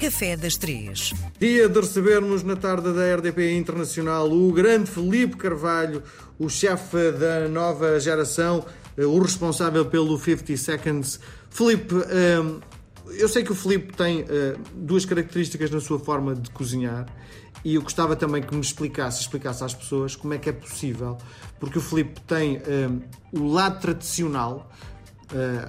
Café 0.00 0.34
das 0.34 0.56
Três. 0.56 1.12
Dia 1.38 1.68
de 1.68 1.78
recebermos 1.78 2.42
na 2.42 2.56
tarde 2.56 2.90
da 2.90 3.16
RDP 3.16 3.54
Internacional 3.54 4.32
o 4.32 4.50
grande 4.50 4.90
Felipe 4.90 5.36
Carvalho, 5.36 6.02
o 6.38 6.48
chefe 6.48 7.12
da 7.12 7.46
nova 7.46 8.00
geração, 8.00 8.64
eh, 8.96 9.04
o 9.04 9.18
responsável 9.18 9.84
pelo 9.84 10.18
50 10.18 10.56
Seconds. 10.56 11.20
Felipe, 11.50 11.94
eh, 12.08 12.42
eu 13.18 13.28
sei 13.28 13.44
que 13.44 13.52
o 13.52 13.54
Felipe 13.54 13.92
tem 13.92 14.24
eh, 14.26 14.56
duas 14.72 15.04
características 15.04 15.70
na 15.70 15.80
sua 15.80 15.98
forma 15.98 16.34
de 16.34 16.50
cozinhar 16.50 17.04
e 17.62 17.74
eu 17.74 17.82
gostava 17.82 18.16
também 18.16 18.42
que 18.42 18.54
me 18.54 18.62
explicasse, 18.62 19.20
explicasse 19.20 19.62
às 19.62 19.74
pessoas 19.74 20.16
como 20.16 20.32
é 20.32 20.38
que 20.38 20.48
é 20.48 20.52
possível, 20.52 21.18
porque 21.58 21.76
o 21.76 21.82
Felipe 21.82 22.18
tem 22.22 22.62
o 23.30 23.52
lado 23.52 23.82
tradicional, 23.82 24.72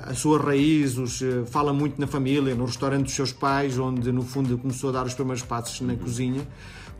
a 0.03 0.13
sua 0.13 0.39
raiz, 0.39 0.97
os, 0.97 1.21
uh, 1.21 1.45
fala 1.45 1.71
muito 1.71 1.99
na 1.99 2.07
família, 2.07 2.55
no 2.55 2.65
restaurante 2.65 3.05
dos 3.05 3.13
seus 3.13 3.31
pais, 3.31 3.77
onde 3.77 4.11
no 4.11 4.23
fundo 4.23 4.57
começou 4.57 4.89
a 4.89 4.93
dar 4.93 5.05
os 5.05 5.13
primeiros 5.13 5.43
passos 5.43 5.81
na 5.81 5.95
cozinha, 5.95 6.47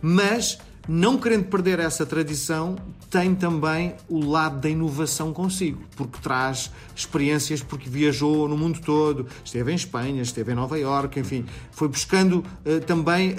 mas 0.02 0.60
não 0.88 1.18
querendo 1.18 1.46
perder 1.46 1.80
essa 1.80 2.06
tradição, 2.06 2.76
tem 3.10 3.36
também 3.36 3.96
o 4.10 4.26
lado 4.26 4.60
da 4.60 4.70
inovação 4.70 5.32
consigo, 5.32 5.84
porque 5.96 6.20
traz 6.22 6.72
experiências, 6.96 7.62
porque 7.62 7.88
viajou 7.90 8.48
no 8.48 8.58
mundo 8.58 8.80
todo, 8.80 9.28
esteve 9.44 9.72
em 9.72 9.76
Espanha, 9.76 10.22
esteve 10.22 10.52
em 10.52 10.56
Nova 10.56 10.80
Iorque, 10.80 11.20
enfim, 11.20 11.46
foi 11.72 11.88
buscando 11.88 12.44
uh, 12.66 12.80
também 12.86 13.32
uh, 13.32 13.36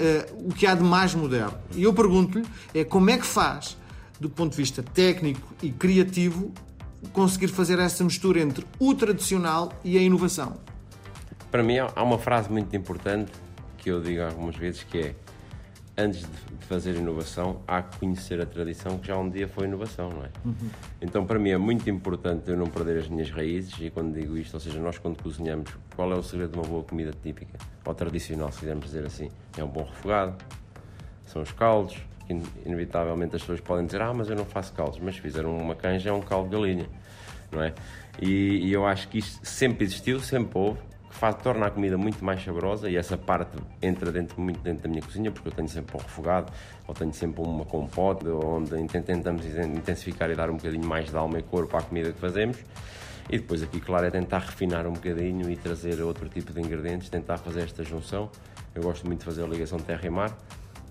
o 0.49 0.53
que 0.53 0.67
há 0.67 0.75
de 0.75 0.85
mais 0.85 1.15
moderno. 1.15 1.55
E 1.75 1.83
eu 1.83 1.93
pergunto-lhe 1.93 2.45
é 2.75 2.85
como 2.85 3.11
é 3.11 3.19
que 3.19 3.27
faz, 3.27 3.77
do 4.21 4.31
ponto 4.31 4.53
de 4.53 4.57
vista 4.57 4.83
técnico 4.83 5.47
e 5.61 5.71
criativo, 5.71 6.53
conseguir 7.13 7.49
fazer 7.49 7.79
essa 7.79 8.03
mistura 8.05 8.41
entre 8.41 8.67
o 8.79 8.95
tradicional 8.95 9.73
e 9.85 9.99
a 9.99 10.01
inovação? 10.01 10.57
Para 11.51 11.63
mim 11.63 11.79
há 11.79 12.03
uma 12.03 12.19
frase 12.19 12.51
muito 12.51 12.75
importante 12.77 13.33
que 13.79 13.91
eu 13.91 14.01
digo 14.01 14.23
algumas 14.23 14.57
vezes 14.57 14.83
que 14.85 14.99
é 14.99 15.15
antes 15.97 16.21
de 16.21 16.67
fazer 16.67 16.97
inovação 16.97 17.61
há 17.67 17.83
que 17.83 17.99
conhecer 17.99 18.41
a 18.41 18.47
tradição 18.47 18.99
que 18.99 19.09
já 19.09 19.17
um 19.19 19.29
dia 19.29 19.47
foi 19.47 19.67
inovação, 19.67 20.09
não 20.09 20.25
é? 20.25 20.31
Uhum. 20.45 20.71
Então 21.01 21.27
para 21.27 21.39
mim 21.39 21.51
é 21.51 21.59
muito 21.59 21.89
importante 21.91 22.51
eu 22.51 22.57
não 22.57 22.67
perder 22.67 22.99
as 22.99 23.09
minhas 23.09 23.31
raízes 23.31 23.75
e 23.81 23.91
quando 23.91 24.15
digo 24.15 24.37
isto, 24.39 24.55
ou 24.55 24.61
seja, 24.61 24.81
nós 24.81 24.99
quando 24.99 25.23
cozinhamos, 25.23 25.71
qual 25.95 26.11
é 26.13 26.17
o 26.17 26.23
segredo 26.23 26.53
de 26.53 26.59
uma 26.59 26.67
boa 26.67 26.83
comida 26.85 27.13
típica 27.23 27.59
ou 27.85 27.95
tradicional, 27.95 28.51
se 28.51 28.61
quisermos 28.61 28.87
dizer 28.87 29.05
assim? 29.05 29.29
É 29.57 29.63
um 29.63 29.69
bom 29.69 29.85
refogado, 29.85 30.43
são 31.27 31.43
os 31.43 31.53
caldos, 31.53 31.99
inevitavelmente 32.65 33.37
as 33.37 33.43
pessoas 33.43 33.61
podem 33.61 33.87
dizer, 33.87 34.01
ah, 34.03 34.13
mas 34.15 34.29
eu 34.29 34.37
não 34.37 34.45
faço 34.45 34.73
caldos, 34.73 34.99
mas 35.01 35.17
fizeram 35.17 35.57
uma 35.57 35.75
canja 35.75 36.11
é 36.11 36.13
um 36.13 36.21
caldo 36.21 36.49
de 36.49 36.57
galinha, 36.57 36.87
não 37.51 37.63
é? 37.63 37.73
E, 38.21 38.69
e 38.69 38.73
eu 38.73 38.87
acho 38.87 39.09
que 39.09 39.19
isto 39.19 39.45
sempre 39.47 39.85
existiu, 39.85 40.21
sempre 40.21 40.59
houve, 40.59 40.81
que 41.09 41.17
faz, 41.17 41.37
torna 41.37 41.67
a 41.67 41.71
comida 41.71 41.97
muito 41.97 42.25
mais 42.25 42.43
saborosa 42.43 42.89
e 42.89 42.97
essa 42.97 43.17
parte 43.17 43.57
entra 43.81 44.11
dentro, 44.11 44.41
muito 44.41 44.61
dentro 44.61 44.83
da 44.83 44.89
minha 44.89 45.03
cozinha, 45.03 45.31
porque 45.31 45.49
eu 45.49 45.53
tenho 45.53 45.69
sempre 45.69 45.97
um 45.97 46.01
refogado, 46.01 46.53
ou 46.87 46.95
tenho 46.95 47.13
sempre 47.13 47.43
uma 47.43 47.65
compote, 47.65 48.27
onde 48.29 48.87
tentamos 48.87 49.45
intensificar 49.47 50.31
e 50.31 50.35
dar 50.35 50.51
um 50.51 50.57
bocadinho 50.57 50.87
mais 50.87 51.11
de 51.11 51.17
alma 51.17 51.39
e 51.39 51.43
corpo 51.43 51.77
à 51.77 51.83
comida 51.83 52.13
que 52.13 52.19
fazemos. 52.19 52.59
E 53.31 53.39
depois 53.39 53.63
aqui, 53.63 53.81
claro, 53.81 54.07
é 54.07 54.11
tentar 54.11 54.41
refinar 54.41 54.87
um 54.87 54.93
bocadinho 54.93 55.51
e 55.51 55.57
trazer 55.57 56.01
outro 56.03 56.29
tipo 56.29 56.53
de 56.53 56.61
ingredientes, 56.61 57.09
tentar 57.09 57.39
fazer 57.39 57.63
esta 57.63 57.85
junção. 57.85 58.31
Eu 58.75 58.83
gosto 58.83 59.07
muito 59.07 59.21
de 59.21 59.25
fazer 59.27 59.45
a 59.45 59.47
ligação 59.47 59.79
terra 59.79 60.07
e 60.07 60.11
mar, 60.11 60.37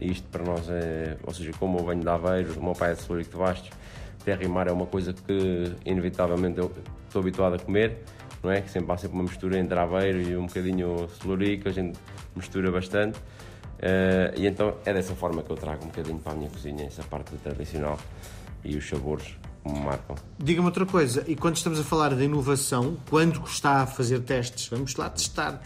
isto 0.01 0.27
para 0.29 0.43
nós 0.43 0.67
é, 0.69 1.17
ou 1.23 1.33
seja, 1.33 1.51
como 1.59 1.79
eu 1.79 1.85
venho 1.85 2.01
de 2.01 2.09
Aveiros, 2.09 2.57
o 2.57 2.63
meu 2.63 2.73
pai 2.73 2.91
é 2.91 2.95
de 2.95 3.01
Celúrico 3.01 3.31
de 3.31 3.37
Bastos, 3.37 3.69
terra 4.25 4.43
e 4.43 4.47
mar 4.47 4.67
é 4.67 4.71
uma 4.71 4.85
coisa 4.85 5.13
que 5.13 5.73
inevitavelmente 5.85 6.59
eu 6.59 6.71
estou 7.07 7.21
habituado 7.21 7.55
a 7.55 7.59
comer, 7.59 7.97
não 8.43 8.51
é? 8.51 8.61
Que 8.61 8.69
sempre 8.69 8.91
há 8.91 8.97
sempre 8.97 9.15
uma 9.15 9.23
mistura 9.23 9.57
entre 9.57 9.77
Aveiro 9.77 10.21
e 10.21 10.35
um 10.35 10.45
bocadinho 10.45 11.07
Celúrico, 11.21 11.69
a 11.69 11.71
gente 11.71 11.99
mistura 12.35 12.71
bastante. 12.71 13.19
Uh, 13.81 14.39
e 14.39 14.45
então 14.45 14.75
é 14.85 14.93
dessa 14.93 15.15
forma 15.15 15.41
que 15.41 15.49
eu 15.49 15.55
trago 15.55 15.83
um 15.83 15.87
bocadinho 15.87 16.19
para 16.19 16.33
a 16.33 16.35
minha 16.35 16.49
cozinha, 16.49 16.85
essa 16.85 17.01
parte 17.01 17.35
tradicional 17.37 17.97
e 18.63 18.77
os 18.77 18.87
sabores 18.87 19.35
me 19.65 19.79
marcam. 19.79 20.15
Diga-me 20.37 20.67
outra 20.67 20.85
coisa, 20.85 21.23
e 21.27 21.35
quando 21.35 21.55
estamos 21.55 21.79
a 21.79 21.83
falar 21.83 22.15
de 22.15 22.23
inovação, 22.23 22.97
quando 23.09 23.43
está 23.43 23.81
a 23.81 23.87
fazer 23.87 24.19
testes, 24.21 24.67
vamos 24.67 24.95
lá 24.95 25.09
testar, 25.09 25.61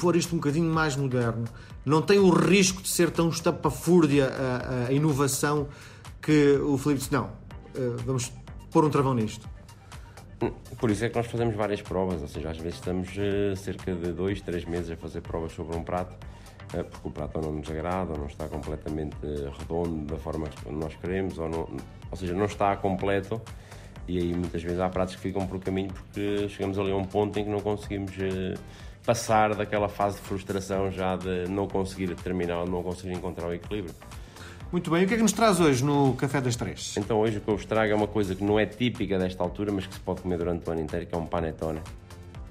pôr 0.00 0.16
isto 0.16 0.34
um 0.34 0.38
bocadinho 0.38 0.72
mais 0.72 0.96
moderno, 0.96 1.44
não 1.84 2.00
tem 2.00 2.18
o 2.18 2.30
risco 2.30 2.80
de 2.82 2.88
ser 2.88 3.10
tão 3.10 3.28
estapafúrdia 3.28 4.28
a, 4.28 4.86
a 4.88 4.92
inovação 4.92 5.68
que 6.22 6.56
o 6.56 6.76
Filipe 6.78 7.00
disse, 7.00 7.12
não, 7.12 7.30
eh, 7.74 7.96
vamos 8.04 8.32
pôr 8.70 8.84
um 8.84 8.90
travão 8.90 9.14
nisto. 9.14 9.48
Por 10.78 10.90
isso 10.90 11.04
é 11.04 11.08
que 11.08 11.16
nós 11.16 11.26
fazemos 11.26 11.54
várias 11.54 11.80
provas, 11.80 12.20
ou 12.20 12.28
seja, 12.28 12.50
às 12.50 12.58
vezes 12.58 12.74
estamos 12.74 13.08
uh, 13.10 13.56
cerca 13.56 13.94
de 13.94 14.12
dois, 14.12 14.40
três 14.42 14.64
meses 14.66 14.90
a 14.90 14.96
fazer 14.96 15.22
provas 15.22 15.52
sobre 15.52 15.74
um 15.76 15.82
prato, 15.82 16.12
uh, 16.12 16.35
porque 16.68 17.08
o 17.08 17.10
prato 17.10 17.40
não 17.40 17.52
nos 17.52 17.70
agrada, 17.70 18.12
ou 18.12 18.18
não 18.18 18.26
está 18.26 18.48
completamente 18.48 19.16
redondo 19.58 20.06
da 20.06 20.16
forma 20.16 20.48
que 20.48 20.70
nós 20.70 20.94
queremos, 20.96 21.38
ou, 21.38 21.48
não, 21.48 21.68
ou 22.10 22.16
seja, 22.16 22.34
não 22.34 22.46
está 22.46 22.76
completo, 22.76 23.40
e 24.08 24.18
aí 24.18 24.34
muitas 24.34 24.62
vezes 24.62 24.78
há 24.78 24.88
pratos 24.88 25.16
que 25.16 25.20
ficam 25.20 25.46
por 25.46 25.58
caminho 25.60 25.90
porque 25.92 26.48
chegamos 26.48 26.78
ali 26.78 26.92
a 26.92 26.96
um 26.96 27.04
ponto 27.04 27.38
em 27.38 27.44
que 27.44 27.50
não 27.50 27.60
conseguimos 27.60 28.12
uh, 28.12 28.58
passar 29.04 29.54
daquela 29.54 29.88
fase 29.88 30.16
de 30.16 30.22
frustração 30.22 30.90
já 30.90 31.16
de 31.16 31.48
não 31.48 31.66
conseguir 31.66 32.14
terminar, 32.16 32.66
não 32.66 32.82
conseguir 32.82 33.14
encontrar 33.14 33.48
o 33.48 33.54
equilíbrio. 33.54 33.94
Muito 34.70 34.90
bem, 34.90 35.02
e 35.02 35.04
o 35.04 35.08
que 35.08 35.14
é 35.14 35.16
que 35.16 35.22
nos 35.22 35.32
traz 35.32 35.60
hoje 35.60 35.84
no 35.84 36.14
Café 36.14 36.40
das 36.40 36.56
Três? 36.56 36.96
Então 36.96 37.18
hoje 37.20 37.38
o 37.38 37.40
que 37.40 37.48
eu 37.48 37.56
vos 37.56 37.64
trago 37.64 37.92
é 37.92 37.94
uma 37.94 38.08
coisa 38.08 38.34
que 38.34 38.42
não 38.42 38.58
é 38.58 38.66
típica 38.66 39.16
desta 39.16 39.42
altura, 39.42 39.70
mas 39.72 39.86
que 39.86 39.94
se 39.94 40.00
pode 40.00 40.22
comer 40.22 40.38
durante 40.38 40.68
o 40.68 40.72
ano 40.72 40.80
inteiro, 40.80 41.06
que 41.06 41.14
é 41.14 41.18
um 41.18 41.26
panetone. 41.26 41.80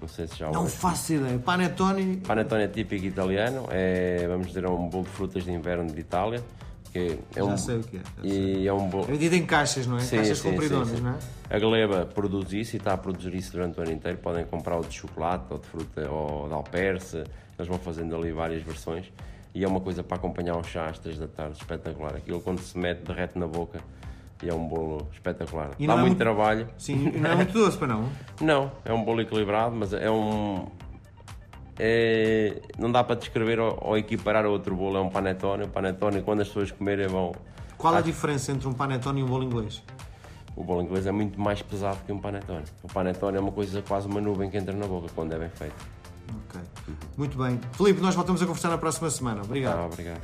Não 0.06 0.10
sei 0.10 0.28
se 0.28 0.38
já 0.38 0.52
Não 0.52 0.68
faço 0.68 1.14
ideia. 1.14 1.40
Panetone... 1.40 2.18
Panetone 2.18 2.64
é 2.64 2.68
típico 2.68 3.06
italiano, 3.06 3.66
é, 3.72 4.28
vamos 4.28 4.48
dizer, 4.48 4.64
é 4.64 4.70
um 4.70 4.88
bolo 4.88 5.04
de 5.04 5.10
frutas 5.10 5.44
de 5.44 5.52
inverno 5.52 5.92
de 5.92 6.00
Itália. 6.00 6.44
Que 6.94 7.18
é 7.36 7.40
já 7.40 7.44
um, 7.44 7.58
sei 7.58 7.78
o 7.78 7.84
que 7.84 7.98
é. 7.98 8.02
E 8.24 8.68
é 8.68 8.72
um 8.72 8.88
bolo... 8.88 9.06
É 9.06 9.08
vendido 9.08 9.36
em 9.36 9.48
caixas, 9.48 9.88
não 9.88 9.98
é? 9.98 10.02
Sim, 10.02 10.18
caixas 10.18 10.38
sim, 10.38 10.52
compridonas, 10.52 10.90
sim, 10.90 10.98
sim. 10.98 11.02
não 11.02 11.10
é? 11.10 11.18
A 11.50 11.58
Gleba 11.58 12.06
produz 12.06 12.54
isso 12.54 12.76
e 12.76 12.78
está 12.78 12.94
a 12.94 12.98
produzir 12.98 13.34
isso 13.34 13.52
durante 13.52 13.80
o 13.80 13.82
ano 13.82 13.94
inteiro. 13.94 14.20
Podem 14.20 14.46
comprar 14.46 14.78
o 14.78 14.84
de 14.84 14.94
chocolate, 14.94 15.46
ou 15.50 15.58
de 15.58 15.66
fruta, 15.66 16.08
ou 16.08 16.48
de 16.48 16.54
alperce. 16.54 17.24
Eles 17.58 17.68
vão 17.68 17.80
fazendo 17.80 18.16
ali 18.16 18.32
várias 18.32 18.62
versões 18.62 19.12
e 19.56 19.64
é 19.64 19.68
uma 19.68 19.82
coisa 19.82 20.04
para 20.04 20.18
acompanhar 20.18 20.56
o 20.56 20.64
chá 20.64 20.86
às 20.86 21.00
3 21.00 21.18
da 21.18 21.28
tarde, 21.28 21.58
espetacular. 21.58 22.16
Aquilo 22.16 22.40
quando 22.42 22.60
se 22.60 22.78
mete, 22.78 23.00
derrete 23.00 23.40
na 23.40 23.48
boca 23.48 23.82
e 24.44 24.50
é 24.50 24.54
um 24.54 24.68
bolo 24.68 25.08
espetacular. 25.12 25.72
E 25.80 25.88
Dá 25.88 25.94
é 25.94 25.96
muito, 25.96 26.08
muito, 26.08 26.18
trabalho. 26.18 26.68
Sim, 26.78 27.12
não 27.12 27.32
é 27.32 27.36
muito 27.36 27.54
doce 27.54 27.78
para 27.78 27.88
não? 27.88 28.10
Não, 28.42 28.72
é 28.84 28.94
um 28.94 29.04
bolo 29.04 29.22
equilibrado, 29.22 29.76
mas 29.76 29.94
é 29.94 30.10
um. 30.10 30.68
É, 31.78 32.62
não 32.78 32.90
dá 32.90 33.04
para 33.04 33.18
descrever 33.18 33.60
ou, 33.60 33.78
ou 33.82 33.98
equiparar 33.98 34.46
a 34.46 34.50
outro 34.50 34.76
bolo, 34.76 34.98
é 34.98 35.02
um 35.02 35.10
panetone. 35.10 35.64
O 35.64 35.68
panetone, 35.68 36.22
quando 36.22 36.42
as 36.42 36.48
pessoas 36.48 36.72
comerem, 36.72 37.08
vão. 37.08 37.34
Qual 37.78 37.94
a 37.94 38.02
diferença 38.02 38.52
entre 38.52 38.68
um 38.68 38.74
panetone 38.74 39.20
e 39.20 39.24
um 39.24 39.28
bolo 39.28 39.44
inglês? 39.44 39.84
O 40.56 40.64
bolo 40.64 40.82
inglês 40.82 41.06
é 41.06 41.12
muito 41.12 41.40
mais 41.40 41.62
pesado 41.62 41.98
que 42.06 42.12
um 42.12 42.20
panetone. 42.20 42.64
O 42.82 42.88
panetone 42.88 43.38
é 43.38 43.40
uma 43.42 43.52
coisa 43.52 43.82
quase 43.82 44.08
uma 44.08 44.22
nuvem 44.22 44.50
que 44.50 44.58
entra 44.58 44.74
na 44.74 44.88
boca 44.88 45.08
quando 45.14 45.34
é 45.34 45.40
bem 45.40 45.50
feito. 45.50 45.76
Ok. 46.48 46.62
Muito 47.18 47.38
bem. 47.38 47.60
Filipe, 47.74 48.00
nós 48.02 48.16
voltamos 48.16 48.42
a 48.42 48.46
conversar 48.46 48.70
na 48.70 48.78
próxima 48.78 49.10
semana. 49.10 49.42
Obrigado. 49.44 49.80
Ah, 49.80 49.86
obrigado. 49.86 50.22